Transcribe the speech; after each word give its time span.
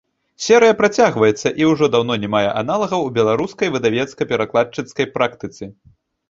Серыя 0.43 0.75
працягваецца 0.77 1.51
і 1.61 1.67
ўжо 1.71 1.89
даўно 1.95 2.13
не 2.23 2.29
мае 2.35 2.41
аналагаў 2.61 3.05
у 3.11 3.11
беларускай 3.19 3.73
выдавецка-перакладчыцкай 3.77 5.05
практыцы. 5.21 5.63